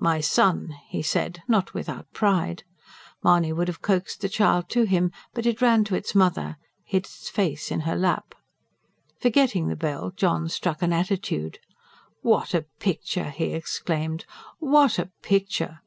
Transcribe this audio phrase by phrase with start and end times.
[0.00, 2.64] "My son," he said, not without pride.
[3.22, 7.04] Mahony would have coaxed the child to him; but it ran to its mother, hid
[7.04, 8.34] its face in her lap.
[9.20, 11.60] Forgetting the bell John struck an attitude.
[12.20, 14.24] "What a picture!" he exclaimed.
[14.58, 15.78] "What a picture!